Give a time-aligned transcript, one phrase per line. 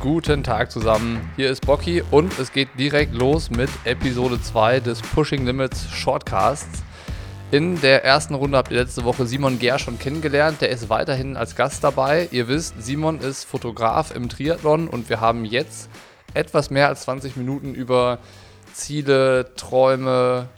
[0.00, 1.28] Guten Tag zusammen.
[1.34, 6.84] Hier ist Bocky und es geht direkt los mit Episode 2 des Pushing Limits Shortcasts.
[7.50, 10.60] In der ersten Runde habt ihr letzte Woche Simon Ger schon kennengelernt.
[10.60, 12.28] Der ist weiterhin als Gast dabei.
[12.30, 15.90] Ihr wisst, Simon ist Fotograf im Triathlon und wir haben jetzt
[16.32, 18.20] etwas mehr als 20 Minuten über
[18.74, 20.48] Ziele, Träume,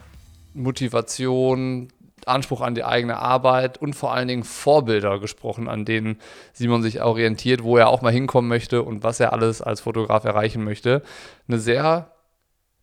[0.52, 1.88] Motivation,
[2.28, 6.18] Anspruch an die eigene Arbeit und vor allen Dingen Vorbilder gesprochen, an denen
[6.52, 10.24] Simon sich orientiert, wo er auch mal hinkommen möchte und was er alles als Fotograf
[10.24, 11.02] erreichen möchte.
[11.48, 12.12] Eine sehr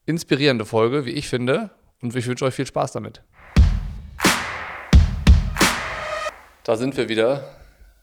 [0.06, 1.70] inspirierende Folge, wie ich finde,
[2.02, 3.22] und ich wünsche euch viel Spaß damit.
[6.64, 7.56] Da sind wir wieder.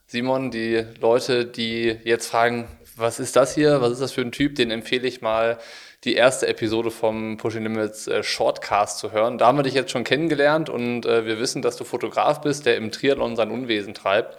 [0.07, 2.67] Simon, die Leute, die jetzt fragen,
[2.97, 3.81] was ist das hier?
[3.81, 4.55] Was ist das für ein Typ?
[4.55, 5.59] Den empfehle ich mal,
[6.05, 9.39] die erste Episode vom Pushing Limits äh, Shortcast zu hören.
[9.39, 12.67] Da haben wir dich jetzt schon kennengelernt und äh, wir wissen, dass du Fotograf bist,
[12.67, 14.37] der im Triathlon sein Unwesen treibt.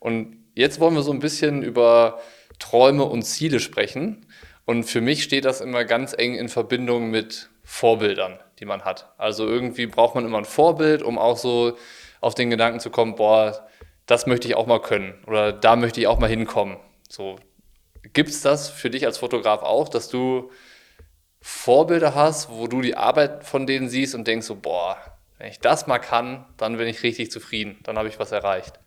[0.00, 2.20] Und jetzt wollen wir so ein bisschen über
[2.58, 4.26] Träume und Ziele sprechen.
[4.64, 9.12] Und für mich steht das immer ganz eng in Verbindung mit Vorbildern, die man hat.
[9.16, 11.76] Also irgendwie braucht man immer ein Vorbild, um auch so
[12.20, 13.68] auf den Gedanken zu kommen, boah,
[14.06, 16.76] das möchte ich auch mal können oder da möchte ich auch mal hinkommen.
[17.08, 17.36] So,
[18.12, 20.50] Gibt es das für dich als Fotograf auch, dass du
[21.46, 24.96] Vorbilder hast, wo du die Arbeit von denen siehst und denkst so, boah,
[25.36, 28.80] wenn ich das mal kann, dann bin ich richtig zufrieden, dann habe ich was erreicht?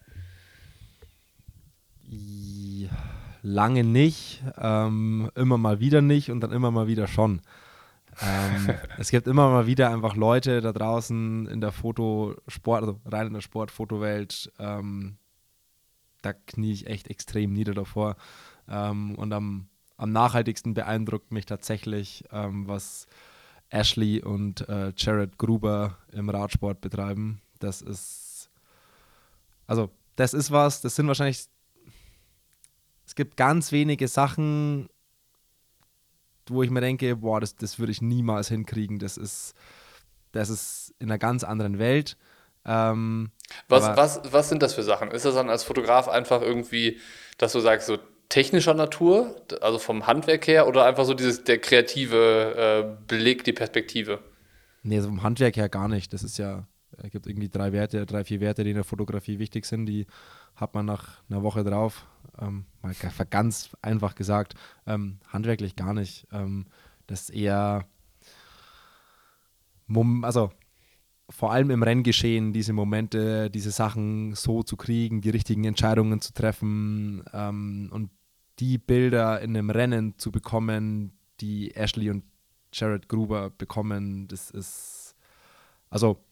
[3.44, 7.44] Lange nicht, ähm, immer mal wieder nicht und dann immer mal wieder schon.
[8.22, 13.28] ähm, es gibt immer mal wieder einfach Leute da draußen in der Fotosport, also rein
[13.28, 15.18] in der Sportfotowelt, ähm,
[16.24, 18.16] da knie ich echt extrem nieder davor.
[18.68, 23.08] Ähm, und am, am nachhaltigsten beeindruckt mich tatsächlich, ähm, was
[23.70, 27.42] Ashley und äh, Jared Gruber im Radsport betreiben.
[27.60, 28.50] Das ist,
[29.66, 31.48] also, das ist was, das sind wahrscheinlich,
[33.06, 34.88] es gibt ganz wenige Sachen,
[36.48, 39.00] wo ich mir denke, boah, das, das würde ich niemals hinkriegen.
[39.00, 39.54] Das ist,
[40.32, 42.18] das ist in einer ganz anderen Welt.
[42.66, 43.32] Ähm,
[43.68, 45.12] was, was, was sind das für Sachen?
[45.12, 47.00] Ist das dann als Fotograf einfach irgendwie,
[47.38, 47.98] dass du sagst, so
[48.30, 52.56] technischer Natur, also vom Handwerk her, oder einfach so dieses der kreative
[52.88, 54.20] äh, Blick, die Perspektive?
[54.84, 56.14] Nee, so vom Handwerk her gar nicht.
[56.14, 56.68] Das ist ja,
[57.04, 60.08] es gibt irgendwie drei Werte, drei, vier Werte, die in der Fotografie wichtig sind, die
[60.56, 62.06] hat man nach einer Woche drauf.
[62.40, 62.94] Ähm, mal
[63.30, 64.56] ganz einfach gesagt,
[64.86, 66.28] ähm, handwerklich gar nicht.
[66.32, 66.68] Ähm,
[67.08, 67.86] das ist eher,
[70.24, 70.52] also
[71.30, 76.34] vor allem im Renngeschehen diese Momente, diese Sachen so zu kriegen, die richtigen Entscheidungen zu
[76.34, 78.12] treffen ähm, und
[78.60, 81.12] die Bilder in einem Rennen zu bekommen,
[81.42, 82.24] die Ashley und
[82.72, 85.16] Jared Gruber bekommen, das ist,
[85.90, 86.24] also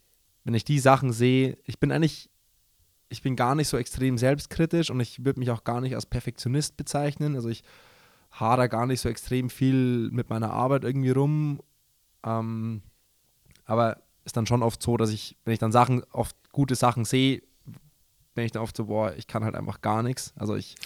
[0.43, 2.29] wenn ich die Sachen sehe, ich bin eigentlich,
[3.09, 6.05] ich bin gar nicht so extrem selbstkritisch und ich würde mich auch gar nicht als
[6.05, 7.63] Perfektionist bezeichnen, also ich
[8.31, 11.61] hader gar nicht so extrem viel mit meiner Arbeit irgendwie rum,
[12.25, 12.81] ähm,
[13.65, 17.05] aber ist dann schon oft so, dass ich, wenn ich dann Sachen, oft gute Sachen
[17.05, 17.43] sehe,
[18.33, 20.33] bin ich dann oft so, boah, ich kann halt einfach gar nichts.
[20.35, 20.75] Also ich.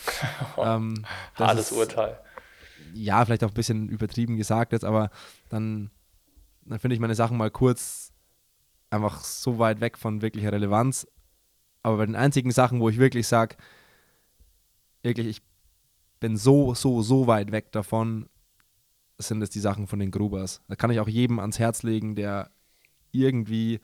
[0.58, 1.06] Ähm,
[1.36, 2.20] Hartes Urteil.
[2.94, 5.10] Ja, vielleicht auch ein bisschen übertrieben gesagt jetzt, aber
[5.48, 5.90] dann,
[6.66, 8.12] dann finde ich meine Sachen mal kurz
[8.90, 11.08] einfach so weit weg von wirklicher Relevanz.
[11.82, 13.56] Aber bei den einzigen Sachen, wo ich wirklich sage,
[15.02, 15.42] wirklich, ich
[16.20, 18.28] bin so, so, so weit weg davon,
[19.18, 20.62] sind es die Sachen von den Grubers.
[20.68, 22.52] Da kann ich auch jedem ans Herz legen, der
[23.12, 23.80] irgendwie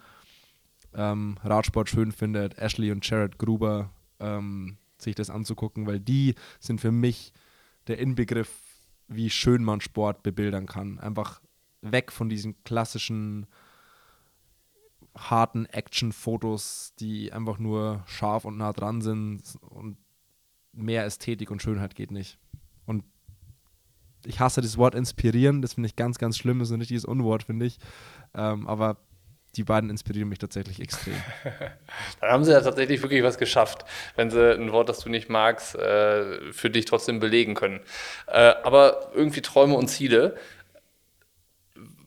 [0.93, 6.81] ähm, Radsport schön findet, Ashley und Jared Gruber ähm, sich das anzugucken, weil die sind
[6.81, 7.33] für mich
[7.87, 8.51] der Inbegriff,
[9.07, 10.99] wie schön man Sport bebildern kann.
[10.99, 11.41] Einfach
[11.81, 13.45] weg von diesen klassischen
[15.15, 19.97] harten Action-Fotos, die einfach nur scharf und nah dran sind und
[20.73, 22.37] mehr Ästhetik und Schönheit geht nicht.
[22.85, 23.03] Und
[24.25, 27.05] ich hasse das Wort inspirieren, das finde ich ganz, ganz schlimm, das ist ein richtiges
[27.05, 27.77] Unwort, finde ich.
[28.33, 28.97] Ähm, aber
[29.55, 31.15] die beiden inspirieren mich tatsächlich extrem.
[32.21, 33.85] Dann haben sie ja tatsächlich wirklich was geschafft,
[34.15, 37.79] wenn sie ein Wort, das du nicht magst, äh, für dich trotzdem belegen können.
[38.27, 40.35] Äh, aber irgendwie Träume und Ziele.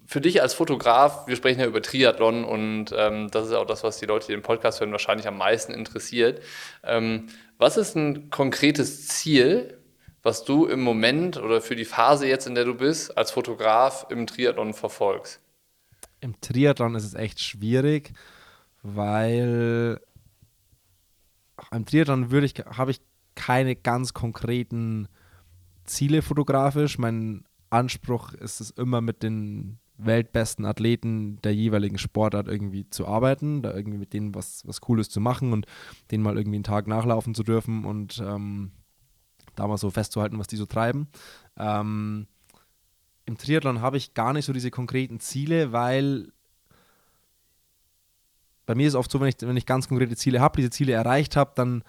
[0.07, 3.85] Für dich als Fotograf, wir sprechen ja über Triathlon und ähm, das ist auch das,
[3.85, 6.43] was die Leute, die den Podcast hören, wahrscheinlich am meisten interessiert.
[6.83, 7.27] Ähm,
[7.59, 9.79] was ist ein konkretes Ziel,
[10.23, 14.07] was du im Moment oder für die Phase jetzt, in der du bist, als Fotograf
[14.09, 15.41] im Triathlon verfolgst?
[16.21, 18.13] Im Triathlon ist es echt schwierig,
[18.83, 20.01] weil
[21.73, 23.01] im Triathlon würde ich, habe ich
[23.35, 25.09] keine ganz konkreten
[25.85, 26.99] Ziele fotografisch.
[26.99, 33.63] Mein Anspruch ist es immer mit den weltbesten Athleten der jeweiligen Sportart irgendwie zu arbeiten,
[33.63, 35.67] da irgendwie mit denen was, was Cooles zu machen und
[36.11, 38.71] denen mal irgendwie einen Tag nachlaufen zu dürfen und ähm,
[39.57, 41.09] da mal so festzuhalten, was die so treiben.
[41.57, 42.29] Ähm,
[43.29, 46.33] Im Triathlon habe ich gar nicht so diese konkreten Ziele, weil
[48.65, 50.71] bei mir ist es oft so, wenn ich, wenn ich ganz konkrete Ziele habe, diese
[50.71, 51.85] Ziele erreicht habe, dann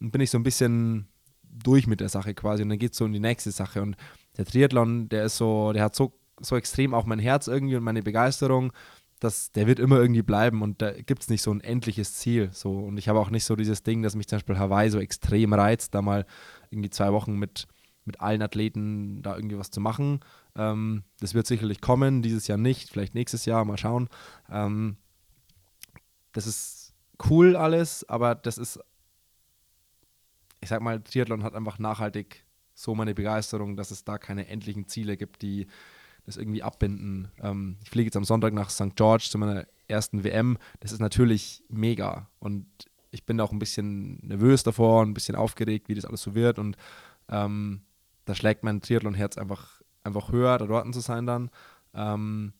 [0.00, 1.06] bin ich so ein bisschen
[1.48, 3.82] durch mit der Sache quasi und dann geht es so in die nächste Sache.
[3.82, 3.96] Und
[4.36, 7.84] der Triathlon, der ist so, der hat so, so extrem auch mein Herz irgendwie und
[7.84, 8.72] meine Begeisterung,
[9.20, 12.50] dass der wird immer irgendwie bleiben und da gibt es nicht so ein endliches Ziel.
[12.52, 12.72] So.
[12.80, 15.52] Und ich habe auch nicht so dieses Ding, dass mich zum Beispiel Hawaii so extrem
[15.52, 16.26] reizt, da mal
[16.72, 17.68] irgendwie zwei Wochen mit,
[18.04, 20.18] mit allen Athleten da irgendwie was zu machen.
[20.56, 24.08] Ähm, das wird sicherlich kommen, dieses Jahr nicht, vielleicht nächstes Jahr, mal schauen.
[24.50, 24.96] Ähm,
[26.32, 26.94] das ist
[27.28, 28.80] cool alles, aber das ist
[30.60, 32.44] ich sag mal, Triathlon hat einfach nachhaltig
[32.74, 35.66] so meine Begeisterung, dass es da keine endlichen Ziele gibt, die
[36.26, 37.28] das irgendwie abbinden.
[37.40, 38.94] Ähm, ich fliege jetzt am Sonntag nach St.
[38.94, 40.58] George zu meiner ersten WM.
[40.80, 42.66] Das ist natürlich mega und
[43.10, 46.58] ich bin auch ein bisschen nervös davor, ein bisschen aufgeregt, wie das alles so wird
[46.58, 46.76] und
[47.28, 47.82] ähm,
[48.24, 51.50] da schlägt mein Triathlon-Herz einfach, einfach höher, da dort zu sein dann.
[51.94, 52.52] Ähm,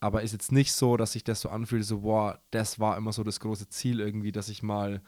[0.00, 3.12] aber ist jetzt nicht so, dass sich das so anfühlt, so, boah, das war immer
[3.12, 5.02] so das große Ziel irgendwie, dass ich mal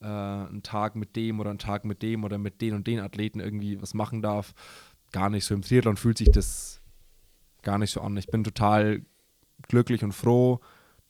[0.00, 3.00] äh, einen Tag mit dem oder einen Tag mit dem oder mit den und den
[3.00, 4.54] Athleten irgendwie was machen darf.
[5.12, 5.54] Gar nicht so.
[5.54, 6.80] Im Triathlon fühlt sich das
[7.62, 8.16] gar nicht so an.
[8.16, 9.04] Ich bin total
[9.68, 10.60] glücklich und froh,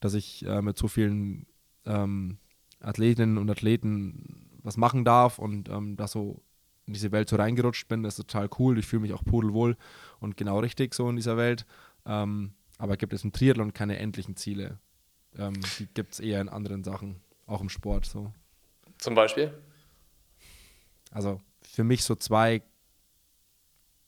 [0.01, 1.47] dass ich äh, mit so vielen
[1.87, 2.39] ähm,
[2.81, 6.43] Athletinnen und Athleten was machen darf und ähm, da so
[6.91, 8.03] in diese Welt so reingerutscht bin.
[8.03, 8.77] Das ist total cool.
[8.77, 9.77] Ich fühle mich auch pudelwohl
[10.19, 11.65] und genau richtig so in dieser Welt.
[12.05, 14.81] Ähm, aber gibt es im Triathlon keine endlichen Ziele.
[15.39, 18.33] Ähm, die gibt es eher in anderen Sachen, auch im Sport so.
[18.99, 19.55] Zum Beispiel?
[21.13, 22.61] Also für mich so zwei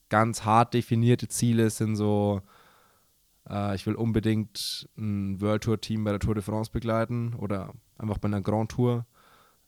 [0.09, 2.43] ganz hart definierte Ziele sind so,
[3.49, 7.73] äh, ich will unbedingt ein World Tour Team bei der Tour de France begleiten oder
[7.97, 9.07] einfach bei einer Grand Tour.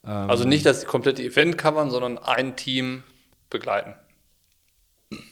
[0.04, 3.02] Ähm, also nicht das komplette Event covern, sondern ein Team
[3.50, 3.94] begleiten.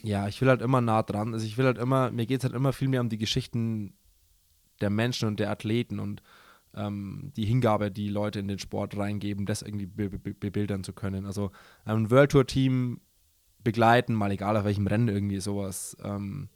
[0.03, 1.35] Ja, ich will halt immer nah dran.
[1.35, 3.95] Also ich will halt immer, mir geht es halt immer viel mehr um die Geschichten
[4.81, 6.23] der Menschen und der Athleten und
[6.75, 11.27] ähm, die Hingabe, die Leute in den Sport reingeben, das irgendwie bebildern zu können.
[11.27, 11.51] Also
[11.85, 13.01] ein World Tour Team
[13.63, 15.97] begleiten, mal egal auf welchem Rennen irgendwie sowas.
[16.03, 16.49] Ähm,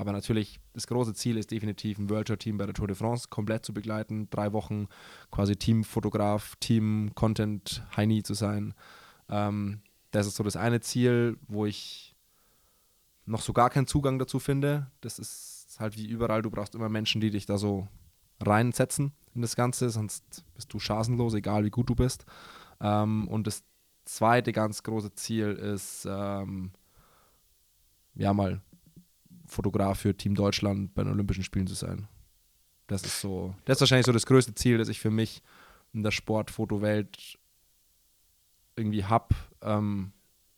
[0.00, 2.96] aber natürlich, das große Ziel ist definitiv, ein World Tour Team bei der Tour de
[2.96, 4.28] France komplett zu begleiten.
[4.30, 4.88] Drei Wochen
[5.30, 8.72] quasi Teamfotograf, Team-Content, Heini zu sein.
[9.28, 12.16] Ähm, das ist so das eine Ziel, wo ich
[13.26, 14.90] noch so gar keinen Zugang dazu finde.
[15.02, 17.86] Das ist halt wie überall, du brauchst immer Menschen, die dich da so
[18.40, 22.24] reinsetzen in das Ganze, sonst bist du chancenlos, egal wie gut du bist.
[22.80, 23.64] Ähm, und das
[24.06, 26.72] zweite ganz große Ziel ist, ähm,
[28.14, 28.62] ja, mal
[29.50, 32.08] Fotograf für Team Deutschland bei den Olympischen Spielen zu sein.
[32.86, 35.42] Das ist so, das ist wahrscheinlich so das größte Ziel, das ich für mich
[35.92, 37.38] in der Sportfotowelt
[38.76, 40.12] irgendwie habe, ähm,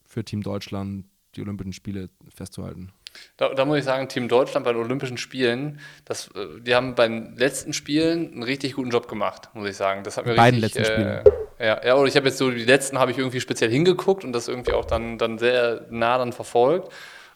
[0.04, 2.92] für Team Deutschland die Olympischen Spiele festzuhalten.
[3.36, 6.94] Da, da, muss ich sagen, Team Deutschland bei den Olympischen Spielen, das, äh, die haben
[6.94, 10.02] bei den letzten Spielen einen richtig guten Job gemacht, muss ich sagen.
[10.04, 11.36] Das hat mir Beiden richtig, letzten äh, Spielen.
[11.58, 14.32] Ja, ja, oder ich habe jetzt so die letzten habe ich irgendwie speziell hingeguckt und
[14.32, 16.92] das irgendwie auch dann, dann sehr nah dann verfolgt.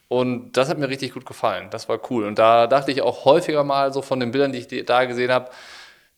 [0.08, 1.68] Und das hat mir richtig gut gefallen.
[1.70, 2.24] Das war cool.
[2.24, 5.32] Und da dachte ich auch häufiger mal so von den Bildern, die ich da gesehen
[5.32, 5.50] habe,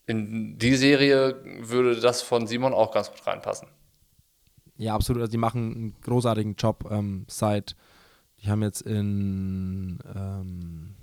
[0.06, 3.68] in die Serie würde das von Simon auch ganz gut reinpassen.
[4.76, 5.22] Ja, absolut.
[5.22, 7.76] Also die machen einen großartigen Job ähm, seit
[8.40, 10.94] die haben jetzt in, ähm,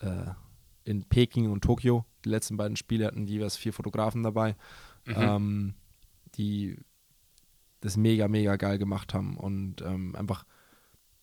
[0.00, 0.30] äh,
[0.84, 4.54] in Peking und Tokio, die letzten beiden Spiele hatten jeweils vier Fotografen dabei,
[5.06, 5.14] mhm.
[5.16, 5.74] ähm,
[6.34, 6.76] die
[7.80, 10.44] das mega, mega geil gemacht haben und ähm, einfach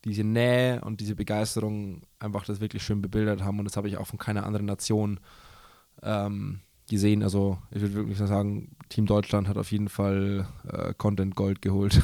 [0.05, 3.97] diese Nähe und diese Begeisterung einfach das wirklich schön bebildert haben und das habe ich
[3.97, 5.19] auch von keiner anderen Nation
[6.03, 7.23] ähm, gesehen.
[7.23, 12.01] Also ich würde wirklich sagen, Team Deutschland hat auf jeden Fall äh, Content Gold geholt.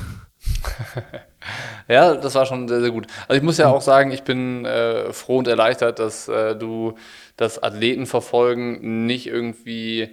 [1.87, 3.07] ja, das war schon sehr, sehr gut.
[3.27, 6.95] Also ich muss ja auch sagen, ich bin äh, froh und erleichtert, dass äh, du
[7.37, 10.09] das Athletenverfolgen nicht irgendwie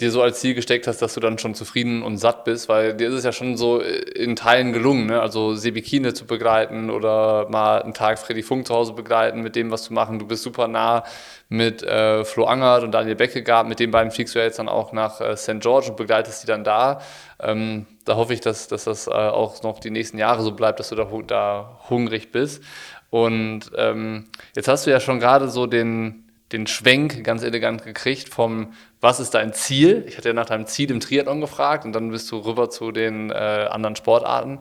[0.00, 2.94] dir so als Ziel gesteckt hast, dass du dann schon zufrieden und satt bist, weil
[2.94, 5.20] dir ist es ja schon so äh, in Teilen gelungen, ne?
[5.20, 9.72] also Sebikine zu begleiten oder mal einen Tag Freddy Funk zu Hause begleiten, mit dem
[9.72, 10.20] was zu machen.
[10.20, 11.02] Du bist super nah
[11.48, 14.68] mit äh, Flo Angert und Daniel Beckegaard, mit den beiden fliegst du ja jetzt dann
[14.68, 15.60] auch nach äh, St.
[15.60, 17.00] George und begleitest die dann da.
[17.40, 20.78] Ähm, da hoffe ich, dass, dass das äh, auch noch die nächsten Jahre so bleibt,
[20.78, 22.62] dass du da, da hungrig bist.
[23.10, 28.28] Und ähm, jetzt hast du ja schon gerade so den, den Schwenk ganz elegant gekriegt
[28.28, 30.04] vom, was ist dein Ziel?
[30.08, 32.90] Ich hatte ja nach deinem Ziel im Triathlon gefragt und dann bist du rüber zu
[32.90, 33.34] den äh,
[33.70, 34.60] anderen Sportarten.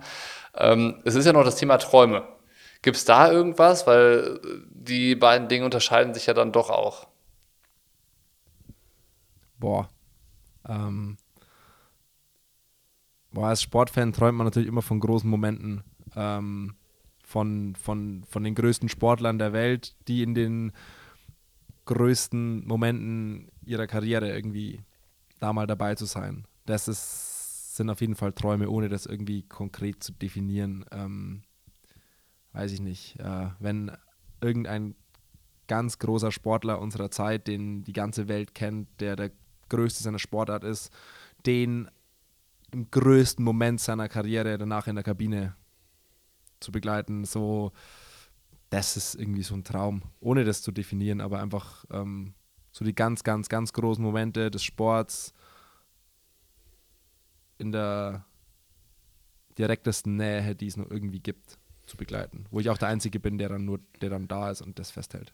[0.55, 2.27] Ähm, es ist ja noch das Thema Träume.
[2.81, 3.87] Gibt es da irgendwas?
[3.87, 7.07] Weil äh, die beiden Dinge unterscheiden sich ja dann doch auch.
[9.59, 9.89] Boah.
[10.67, 11.17] Ähm.
[13.31, 15.83] boah, als Sportfan träumt man natürlich immer von großen Momenten.
[16.15, 16.75] Ähm,
[17.23, 20.71] von, von, von den größten Sportlern der Welt, die in den
[21.87, 24.83] größten Momenten ihrer Karriere irgendwie
[25.39, 26.45] da mal dabei zu sein.
[26.65, 30.85] Das ist, sind auf jeden Fall Träume, ohne das irgendwie konkret zu definieren.
[30.91, 31.43] Ähm,
[32.53, 33.19] weiß ich nicht.
[33.19, 33.91] Äh, wenn
[34.41, 34.95] irgendein
[35.67, 39.31] ganz großer Sportler unserer Zeit, den die ganze Welt kennt, der der
[39.69, 40.91] größte seiner Sportart ist,
[41.45, 41.89] den
[42.71, 45.55] im größten Moment seiner Karriere danach in der Kabine
[46.59, 47.71] zu begleiten, so,
[48.69, 52.33] das ist irgendwie so ein Traum, ohne das zu definieren, aber einfach ähm,
[52.71, 55.33] so die ganz, ganz, ganz großen Momente des Sports
[57.57, 58.25] in der
[59.57, 62.45] direktesten Nähe, die es nur irgendwie gibt, zu begleiten.
[62.51, 64.91] Wo ich auch der Einzige bin, der dann nur, der dann da ist und das
[64.91, 65.33] festhält.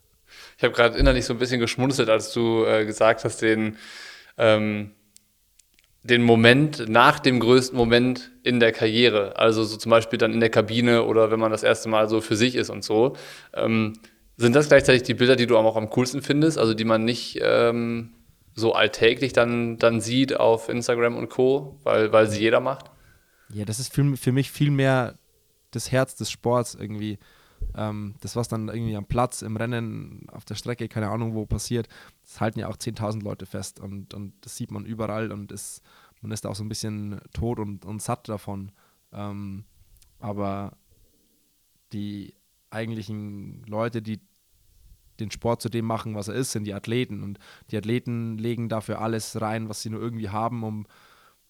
[0.58, 3.78] Ich habe gerade innerlich so ein bisschen geschmunzelt, als du äh, gesagt hast, den
[4.38, 4.92] ähm,
[6.04, 9.38] den Moment nach dem größten Moment in der Karriere.
[9.38, 12.20] Also so zum Beispiel dann in der Kabine oder wenn man das erste Mal so
[12.20, 13.16] für sich ist und so.
[13.54, 13.94] Ähm,
[14.36, 16.58] sind das gleichzeitig die Bilder, die du auch am coolsten findest?
[16.58, 18.12] Also die man nicht ähm,
[18.54, 22.92] so alltäglich dann, dann sieht auf Instagram und Co., weil, weil sie jeder macht?
[23.54, 25.16] Ja, das ist für, für mich viel mehr
[25.72, 27.18] das Herz des Sports irgendwie.
[27.76, 31.46] Ähm, das, was dann irgendwie am Platz, im Rennen, auf der Strecke, keine Ahnung wo
[31.46, 31.88] passiert,
[32.24, 35.82] das halten ja auch 10.000 Leute fest und, und das sieht man überall und ist,
[36.22, 38.72] man ist auch so ein bisschen tot und, und satt davon.
[39.12, 39.66] Ähm,
[40.20, 40.78] aber
[41.92, 42.34] die
[42.70, 44.20] eigentlichen Leute, die
[45.20, 47.22] den Sport zu dem machen, was er ist, sind die Athleten.
[47.24, 47.40] Und
[47.70, 50.88] die Athleten legen dafür alles rein, was sie nur irgendwie haben, um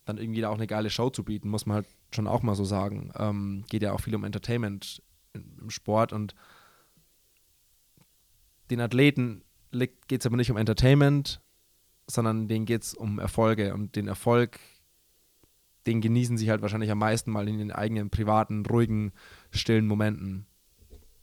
[0.05, 2.65] dann irgendwie auch eine geile Show zu bieten, muss man halt schon auch mal so
[2.65, 3.11] sagen.
[3.17, 5.01] Ähm, geht ja auch viel um Entertainment
[5.33, 6.35] im Sport und
[8.69, 11.41] den Athleten geht es aber nicht um Entertainment,
[12.07, 14.59] sondern denen geht es um Erfolge und den Erfolg,
[15.85, 19.11] den genießen sie halt wahrscheinlich am meisten mal in den eigenen privaten, ruhigen,
[19.51, 20.45] stillen Momenten.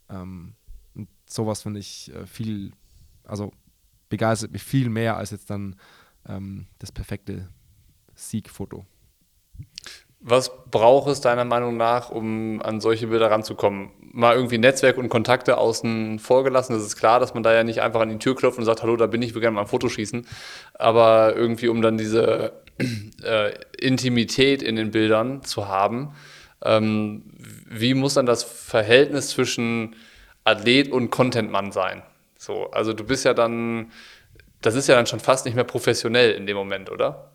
[0.08, 0.54] Ähm,
[0.94, 2.72] und sowas finde ich äh, viel,
[3.24, 3.52] also
[4.08, 5.76] begeistert mich viel mehr als jetzt dann
[6.26, 7.48] ähm, das perfekte
[8.14, 8.84] Siegfoto.
[10.22, 13.90] Was braucht es deiner Meinung nach, um an solche Bilder ranzukommen?
[14.12, 16.74] Mal irgendwie Netzwerk und Kontakte außen vorgelassen.
[16.74, 18.82] Das ist klar, dass man da ja nicht einfach an die Tür klopft und sagt,
[18.82, 20.26] hallo, da bin ich, will gerne mal ein Foto schießen.
[20.74, 22.52] Aber irgendwie, um dann diese
[23.22, 26.12] äh, Intimität in den Bildern zu haben,
[26.62, 27.22] ähm,
[27.70, 29.96] wie muss dann das Verhältnis zwischen
[30.44, 32.02] Athlet und Contentmann sein?
[32.36, 33.90] So, also du bist ja dann,
[34.60, 37.32] das ist ja dann schon fast nicht mehr professionell in dem Moment, oder?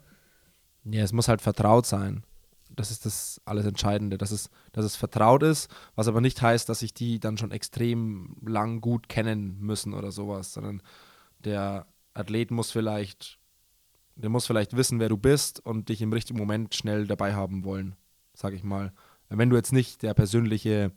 [0.84, 2.24] Ja, es muss halt vertraut sein
[2.76, 6.68] das ist das alles Entscheidende, dass es, dass es vertraut ist, was aber nicht heißt,
[6.70, 10.82] dass sich die dann schon extrem lang gut kennen müssen oder sowas, sondern
[11.40, 13.40] der Athlet muss vielleicht,
[14.16, 17.64] der muss vielleicht wissen, wer du bist und dich im richtigen Moment schnell dabei haben
[17.64, 17.96] wollen,
[18.34, 18.94] sag ich mal.
[19.30, 20.92] Wenn du jetzt nicht der persönliche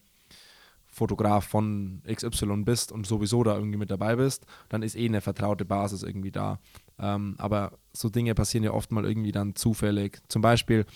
[0.86, 5.20] Fotograf von XY bist und sowieso da irgendwie mit dabei bist, dann ist eh eine
[5.20, 6.58] vertraute Basis irgendwie da.
[6.98, 10.20] Ähm, aber so Dinge passieren ja oft mal irgendwie dann zufällig.
[10.28, 10.86] Zum Beispiel,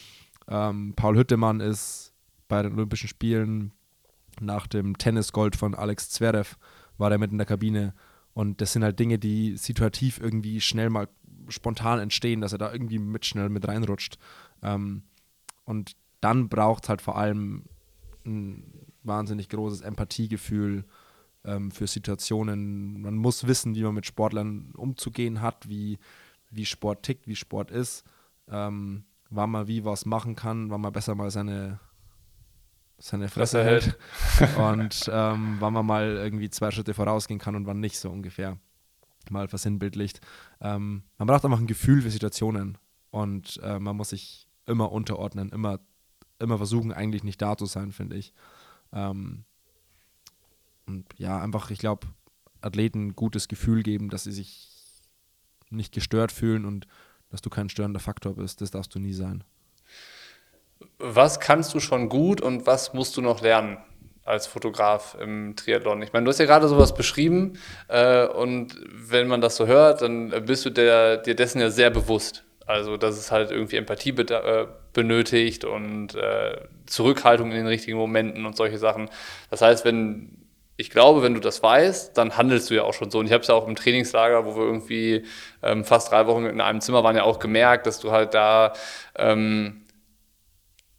[0.49, 2.13] ähm, Paul Hüttemann ist
[2.49, 3.73] bei den Olympischen Spielen
[4.41, 6.57] nach dem Tennisgold von Alex Zverev,
[6.99, 7.95] war er mit in der Kabine.
[8.35, 11.09] Und das sind halt Dinge, die situativ irgendwie schnell mal
[11.49, 14.19] spontan entstehen, dass er da irgendwie mit schnell mit reinrutscht.
[14.63, 15.03] Ähm,
[15.65, 17.65] und dann braucht es halt vor allem
[18.25, 18.65] ein
[19.03, 20.85] wahnsinnig großes Empathiegefühl
[21.45, 23.03] ähm, für Situationen.
[23.03, 25.99] Man muss wissen, wie man mit Sportlern umzugehen hat, wie,
[26.51, 28.05] wie Sport tickt, wie Sport ist.
[28.49, 31.81] Ähm, wann man wie was machen kann, wann man besser mal seine,
[32.99, 33.99] seine Fresse hält
[34.59, 38.59] und ähm, wann man mal irgendwie zwei Schritte vorausgehen kann und wann nicht, so ungefähr.
[39.31, 40.21] Mal versinnbildlicht.
[40.61, 42.77] Ähm, man braucht einfach ein Gefühl für Situationen
[43.11, 45.81] und äh, man muss sich immer unterordnen, immer,
[46.39, 48.33] immer versuchen, eigentlich nicht da zu sein, finde ich.
[48.93, 49.45] Ähm,
[50.87, 52.09] und ja, einfach, ich glaube,
[52.61, 54.69] Athleten ein gutes Gefühl geben, dass sie sich
[55.71, 56.87] nicht gestört fühlen und
[57.33, 58.61] dass du kein störender Faktor bist.
[58.61, 59.43] Das darfst du nie sein.
[60.99, 63.79] Was kannst du schon gut und was musst du noch lernen
[64.25, 66.03] als Fotograf im Triathlon?
[66.03, 67.55] Ich meine, du hast ja gerade sowas beschrieben
[67.89, 71.91] äh, und wenn man das so hört, dann bist du der, dir dessen ja sehr
[71.91, 72.45] bewusst.
[72.67, 78.47] Also, dass es halt irgendwie Empathie äh, benötigt und äh, Zurückhaltung in den richtigen Momenten
[78.47, 79.11] und solche Sachen.
[79.51, 80.42] Das heißt, wenn
[80.77, 83.19] ich glaube, wenn du das weißt, dann handelst du ja auch schon so.
[83.19, 85.25] Und ich habe es ja auch im Trainingslager, wo wir irgendwie
[85.63, 88.73] ähm, fast drei Wochen in einem Zimmer waren, ja auch gemerkt, dass du halt da,
[89.17, 89.83] ähm,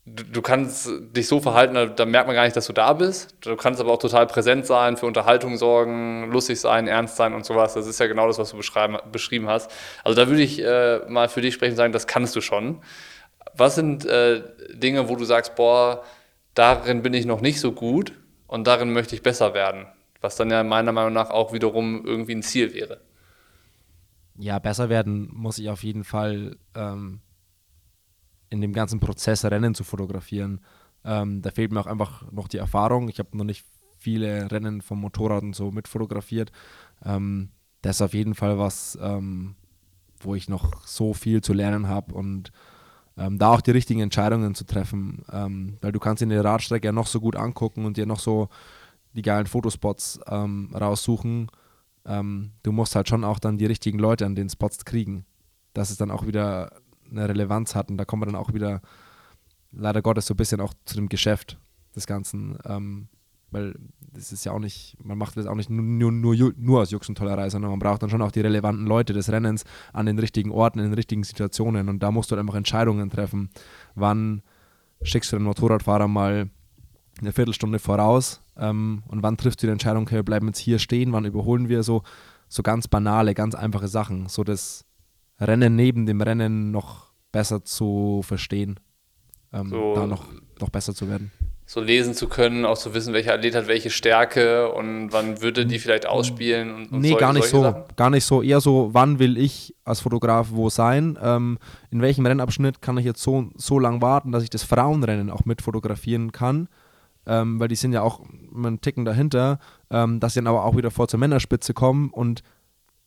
[0.05, 3.35] du, du, kannst dich so verhalten, da, merkt man gar nicht, dass du da bist.
[3.41, 7.43] Du kannst aber auch total präsent sein, für Unterhaltung sorgen, lustig sein, ernst sein und
[7.43, 7.73] sowas.
[7.73, 8.57] Das ist ja genau das, was du
[9.11, 9.71] beschrieben hast.
[10.03, 12.81] Also da würde ich äh, mal für dich sprechen und sagen, das kannst du schon.
[13.55, 16.03] was sind äh, Dinge, wo du sagst, boah,
[16.53, 18.13] darin bin ich noch nicht so gut
[18.53, 19.87] und darin möchte ich besser werden?
[20.21, 23.01] Was dann ja meiner Meinung nach auch wiederum irgendwie ein Ziel wäre.
[24.37, 27.21] Ja, besser werden muss ich auf jeden Fall ähm,
[28.51, 30.61] in dem ganzen Prozess Rennen zu fotografieren.
[31.03, 33.09] Ähm, da fehlt mir auch einfach noch die Erfahrung.
[33.09, 33.65] Ich habe noch nicht
[33.97, 36.51] viele Rennen vom Motorrad und so mitfotografiert.
[37.03, 37.49] Ähm,
[37.81, 39.55] das ist auf jeden Fall was, ähm,
[40.19, 42.51] wo ich noch so viel zu lernen habe und
[43.17, 46.87] ähm, da auch die richtigen Entscheidungen zu treffen, ähm, weil du kannst dir eine Radstrecke
[46.87, 48.49] ja noch so gut angucken und dir noch so
[49.13, 51.49] die geilen Fotospots ähm, raussuchen.
[52.05, 55.25] Ähm, du musst halt schon auch dann die richtigen Leute an den Spots kriegen,
[55.73, 56.73] dass es dann auch wieder
[57.09, 58.81] eine Relevanz hat und da kommen wir dann auch wieder
[59.71, 61.57] leider Gottes so ein bisschen auch zu dem Geschäft
[61.95, 62.57] des Ganzen.
[63.53, 63.75] Weil
[64.13, 67.07] das ist ja auch nicht, man macht das auch nicht nur, nur, nur aus Jux
[67.09, 70.19] und Tollerei, sondern man braucht dann schon auch die relevanten Leute des Rennens an den
[70.19, 71.89] richtigen Orten, in den richtigen Situationen.
[71.89, 73.49] Und da musst du halt einfach Entscheidungen treffen.
[73.95, 74.41] Wann
[75.01, 76.49] schickst du den Motorradfahrer mal
[77.19, 78.41] eine Viertelstunde voraus?
[78.57, 81.69] Ähm, und wann triffst du die Entscheidung, okay, wir bleiben jetzt hier stehen, wann überholen
[81.69, 81.83] wir?
[81.83, 82.03] So,
[82.47, 84.85] so ganz banale, ganz einfache Sachen, so das
[85.39, 88.79] Rennen neben dem Rennen noch besser zu verstehen,
[89.51, 90.25] ähm, so, da noch,
[90.59, 91.31] noch besser zu werden
[91.65, 95.65] so lesen zu können, auch zu wissen, welcher Athlet hat welche Stärke und wann würde
[95.65, 97.61] die vielleicht ausspielen und, und Nee, solche, gar nicht so.
[97.61, 97.83] Sachen?
[97.95, 98.41] Gar nicht so.
[98.41, 101.17] Eher so, wann will ich als Fotograf wo sein?
[101.21, 101.57] Ähm,
[101.89, 105.45] in welchem Rennabschnitt kann ich jetzt so, so lang warten, dass ich das Frauenrennen auch
[105.45, 106.67] mit fotografieren kann?
[107.25, 108.19] Ähm, weil die sind ja auch
[108.53, 112.43] einen Ticken dahinter, ähm, dass sie dann aber auch wieder vor zur Männerspitze kommen und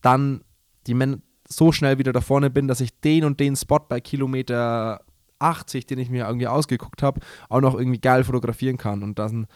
[0.00, 0.42] dann
[0.86, 4.00] die Männer so schnell wieder da vorne bin, dass ich den und den Spot bei
[4.00, 5.02] Kilometer
[5.38, 9.02] 80, den ich mir irgendwie ausgeguckt habe, auch noch irgendwie geil fotografieren kann.
[9.02, 9.46] Und dann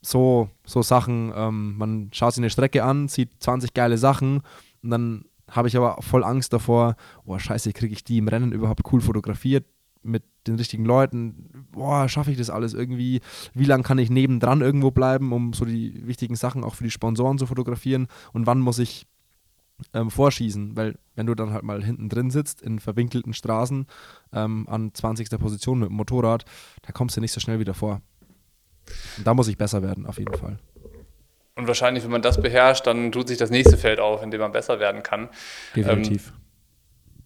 [0.00, 4.42] so, so Sachen, ähm, man schaut sich eine Strecke an, sieht 20 geile Sachen.
[4.82, 8.52] Und dann habe ich aber voll Angst davor, oh scheiße, kriege ich die im Rennen
[8.52, 9.64] überhaupt cool fotografiert
[10.02, 13.20] mit den richtigen Leuten, boah, schaffe ich das alles irgendwie,
[13.54, 16.90] wie lange kann ich nebendran irgendwo bleiben, um so die wichtigen Sachen auch für die
[16.90, 18.06] Sponsoren zu fotografieren?
[18.32, 19.06] Und wann muss ich
[19.94, 23.86] ähm, vorschießen, weil wenn du dann halt mal hinten drin sitzt in verwinkelten Straßen
[24.32, 25.30] ähm, an 20.
[25.38, 26.44] Position mit dem Motorrad,
[26.82, 28.00] da kommst du nicht so schnell wieder vor.
[29.16, 30.58] Und da muss ich besser werden, auf jeden Fall.
[31.54, 34.40] Und wahrscheinlich, wenn man das beherrscht, dann tut sich das nächste Feld auf, in dem
[34.40, 35.28] man besser werden kann.
[35.74, 36.28] Definitiv.
[36.28, 36.40] Ähm,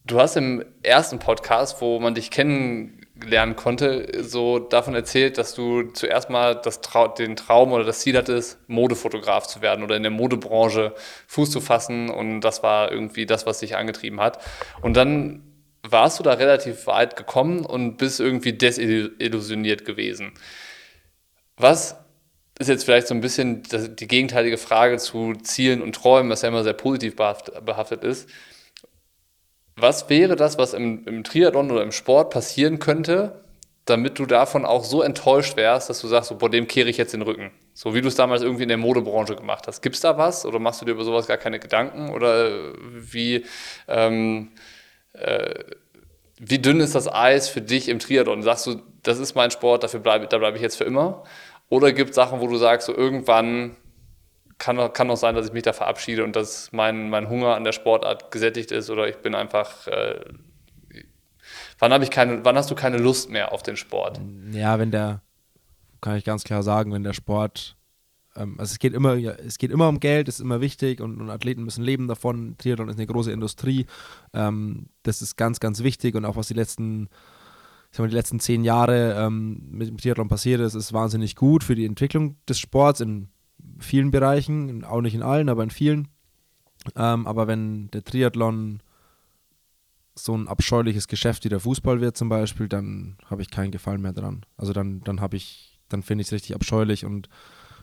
[0.06, 5.54] du hast im ersten Podcast, wo man dich kennen lernen konnte, so davon erzählt, dass
[5.54, 10.02] du zuerst mal Trau den Traum oder das Ziel hattest, Modefotograf zu werden oder in
[10.02, 10.94] der Modebranche
[11.28, 14.38] Fuß zu fassen und das war irgendwie das, was dich angetrieben hat.
[14.80, 15.42] Und dann
[15.82, 20.32] warst du da relativ weit gekommen und bist irgendwie desillusioniert gewesen.
[21.56, 21.96] Was
[22.58, 26.48] ist jetzt vielleicht so ein bisschen die gegenteilige Frage zu Zielen und Träumen, was ja
[26.48, 28.28] immer sehr positiv behaftet ist.
[29.76, 33.42] Was wäre das, was im, im Triathlon oder im Sport passieren könnte,
[33.84, 36.98] damit du davon auch so enttäuscht wärst, dass du sagst, so, boah, dem kehre ich
[36.98, 37.50] jetzt den Rücken?
[37.74, 39.80] So wie du es damals irgendwie in der Modebranche gemacht hast.
[39.80, 42.10] Gibt es da was oder machst du dir über sowas gar keine Gedanken?
[42.10, 43.44] Oder wie,
[43.88, 44.52] ähm,
[45.14, 45.54] äh,
[46.38, 48.42] wie dünn ist das Eis für dich im Triathlon?
[48.42, 51.24] Sagst du, das ist mein Sport, dafür bleib, da bleibe ich jetzt für immer?
[51.70, 53.76] Oder gibt es Sachen, wo du sagst, so irgendwann
[54.62, 57.64] kann, kann auch sein, dass ich mich da verabschiede und dass mein, mein Hunger an
[57.64, 59.88] der Sportart gesättigt ist oder ich bin einfach.
[59.88, 60.20] Äh,
[61.80, 64.20] wann, ich keine, wann hast du keine Lust mehr auf den Sport?
[64.52, 65.20] Ja, wenn der,
[66.00, 67.76] kann ich ganz klar sagen, wenn der Sport.
[68.36, 71.20] Ähm, also es geht immer, ja, es geht immer um Geld, ist immer wichtig und,
[71.20, 72.54] und, Athleten müssen leben davon.
[72.56, 73.86] Triathlon ist eine große Industrie.
[74.32, 77.08] Ähm, das ist ganz, ganz wichtig und auch was die letzten
[77.90, 81.36] ich sag mal, die letzten zehn Jahre ähm, mit dem Triathlon passiert ist, ist wahnsinnig
[81.36, 83.28] gut für die Entwicklung des Sports in
[83.82, 86.08] vielen Bereichen, auch nicht in allen, aber in vielen.
[86.96, 88.82] Ähm, aber wenn der Triathlon
[90.14, 94.02] so ein abscheuliches Geschäft wie der Fußball wird zum Beispiel, dann habe ich keinen Gefallen
[94.02, 94.44] mehr dran.
[94.56, 97.28] Also dann, dann habe ich, dann finde ich es richtig abscheulich und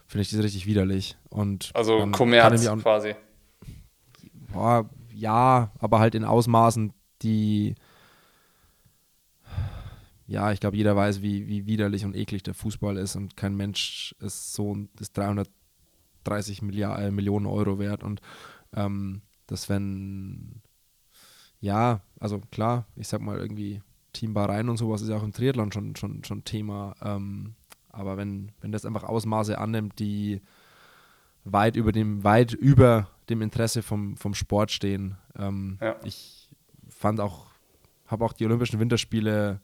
[0.05, 1.17] finde ich das richtig widerlich.
[1.29, 3.15] Und also Kommerz auch, quasi.
[4.51, 7.75] Boah, ja, aber halt in Ausmaßen, die
[10.29, 13.55] ja, ich glaube, jeder weiß, wie, wie widerlich und eklig der Fußball ist und kein
[13.55, 15.49] Mensch ist so ist 300
[16.23, 18.21] 30 Milliard, äh, Millionen Euro wert und
[18.73, 20.61] ähm, dass wenn,
[21.59, 23.81] ja, also klar, ich sag mal irgendwie
[24.13, 27.55] Teambareien und sowas ist ja auch im Triathlon schon, schon, schon Thema, ähm,
[27.89, 30.41] aber wenn, wenn das einfach Ausmaße annimmt, die
[31.43, 35.17] weit über dem, weit über dem Interesse vom, vom Sport stehen.
[35.37, 35.95] Ähm, ja.
[36.03, 36.49] Ich
[36.87, 37.47] fand auch,
[38.07, 39.61] habe auch die Olympischen Winterspiele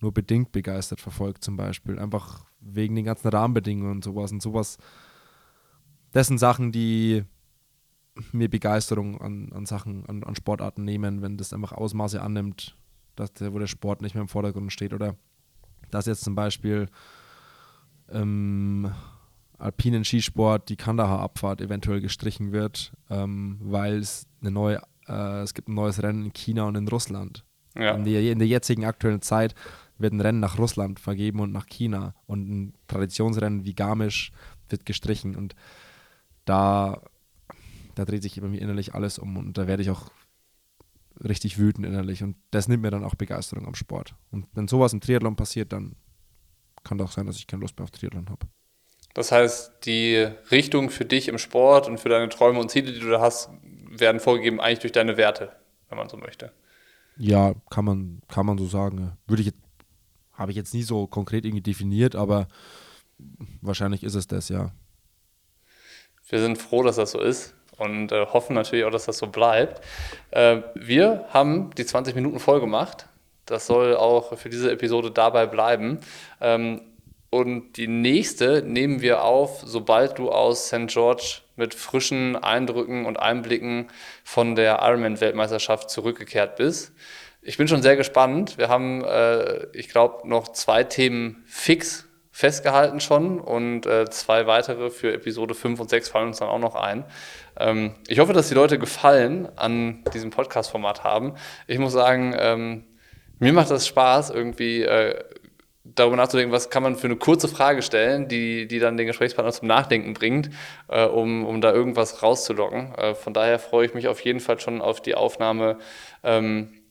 [0.00, 1.98] nur bedingt begeistert verfolgt, zum Beispiel.
[1.98, 4.32] Einfach wegen den ganzen Rahmenbedingungen und sowas.
[4.32, 4.78] Und sowas
[6.16, 7.24] das sind Sachen, die
[8.32, 12.74] mir Begeisterung an, an Sachen, an, an Sportarten nehmen, wenn das einfach Ausmaße annimmt,
[13.16, 15.14] dass der, wo der Sport nicht mehr im Vordergrund steht oder
[15.90, 16.88] dass jetzt zum Beispiel
[18.10, 18.90] im
[19.58, 25.68] alpinen Skisport die Kandahar-Abfahrt eventuell gestrichen wird, ähm, weil es eine neue, äh, es gibt
[25.68, 27.44] ein neues Rennen in China und in Russland.
[27.74, 27.94] Ja.
[27.94, 29.54] In, der, in der jetzigen aktuellen Zeit
[29.98, 34.32] wird ein Rennen nach Russland vergeben und nach China und ein Traditionsrennen wie Garmisch
[34.70, 35.54] wird gestrichen und
[36.46, 37.02] da,
[37.94, 40.10] da dreht sich bei mir innerlich alles um und da werde ich auch
[41.22, 44.14] richtig wütend innerlich und das nimmt mir dann auch Begeisterung am Sport.
[44.30, 45.96] Und wenn sowas im Triathlon passiert, dann
[46.84, 48.46] kann doch sein, dass ich keine Lust mehr auf Triathlon habe.
[49.14, 53.00] Das heißt, die Richtung für dich im Sport und für deine Träume und Ziele, die
[53.00, 53.50] du da hast,
[53.88, 55.52] werden vorgegeben eigentlich durch deine Werte,
[55.88, 56.52] wenn man so möchte.
[57.16, 59.16] Ja, kann man, kann man so sagen.
[59.26, 59.52] Würde ich
[60.36, 62.46] habe ich jetzt nie so konkret irgendwie definiert, aber
[63.62, 64.72] wahrscheinlich ist es das, ja.
[66.28, 69.26] Wir sind froh, dass das so ist und äh, hoffen natürlich auch, dass das so
[69.28, 69.80] bleibt.
[70.30, 73.06] Äh, wir haben die 20 Minuten voll gemacht.
[73.44, 76.00] Das soll auch für diese Episode dabei bleiben.
[76.40, 76.80] Ähm,
[77.30, 80.86] und die nächste nehmen wir auf, sobald du aus St.
[80.86, 83.88] George mit frischen Eindrücken und Einblicken
[84.24, 86.92] von der Ironman-Weltmeisterschaft zurückgekehrt bist.
[87.42, 88.58] Ich bin schon sehr gespannt.
[88.58, 92.06] Wir haben, äh, ich glaube, noch zwei Themen fix
[92.36, 96.58] festgehalten schon und äh, zwei weitere für Episode 5 und 6 fallen uns dann auch
[96.58, 97.06] noch ein.
[97.58, 101.32] Ähm, ich hoffe, dass die Leute Gefallen an diesem Podcast-Format haben.
[101.66, 102.84] Ich muss sagen, ähm,
[103.38, 105.18] mir macht das Spaß, irgendwie äh,
[105.82, 109.52] darüber nachzudenken, was kann man für eine kurze Frage stellen, die, die dann den Gesprächspartner
[109.52, 110.50] zum Nachdenken bringt,
[110.88, 112.94] äh, um, um da irgendwas rauszulocken.
[112.96, 115.78] Äh, von daher freue ich mich auf jeden Fall schon auf die Aufnahme,
[116.22, 116.82] ähm,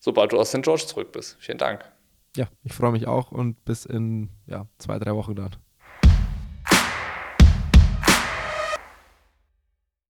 [0.00, 0.62] sobald du aus St.
[0.62, 1.36] George zurück bist.
[1.38, 1.84] Vielen Dank.
[2.36, 5.56] Ja, ich freue mich auch und bis in ja, zwei, drei Wochen dann.